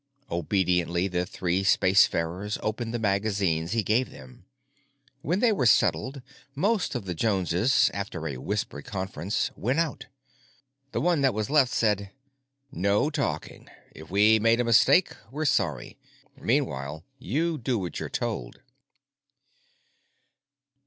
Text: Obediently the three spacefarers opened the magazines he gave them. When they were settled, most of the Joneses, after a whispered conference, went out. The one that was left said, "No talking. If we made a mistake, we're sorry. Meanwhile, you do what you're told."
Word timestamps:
Obediently 0.31 1.07
the 1.07 1.27
three 1.27 1.63
spacefarers 1.63 2.57
opened 2.63 2.91
the 2.91 2.97
magazines 2.97 3.73
he 3.73 3.83
gave 3.83 4.09
them. 4.09 4.45
When 5.21 5.41
they 5.41 5.51
were 5.51 5.67
settled, 5.67 6.23
most 6.55 6.95
of 6.95 7.05
the 7.05 7.13
Joneses, 7.13 7.91
after 7.93 8.27
a 8.27 8.37
whispered 8.37 8.83
conference, 8.85 9.51
went 9.55 9.77
out. 9.79 10.07
The 10.91 11.01
one 11.01 11.21
that 11.21 11.35
was 11.35 11.51
left 11.51 11.71
said, 11.71 12.09
"No 12.71 13.11
talking. 13.11 13.69
If 13.93 14.09
we 14.09 14.39
made 14.39 14.59
a 14.59 14.63
mistake, 14.63 15.11
we're 15.29 15.45
sorry. 15.45 15.99
Meanwhile, 16.35 17.03
you 17.19 17.59
do 17.59 17.77
what 17.77 17.99
you're 17.99 18.09
told." 18.09 18.59